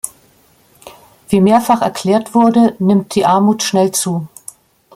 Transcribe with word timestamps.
Wie 1.29 1.39
mehrfach 1.41 1.83
erklärt 1.83 2.33
wurde, 2.33 2.75
nimmt 2.79 3.13
die 3.13 3.27
Armut 3.27 3.61
schnell 3.61 3.91
zu. 3.91 4.27